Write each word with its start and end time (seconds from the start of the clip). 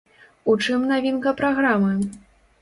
У 0.53 0.55
чым 0.67 0.87
навінка 0.93 1.35
праграмы? 1.43 1.93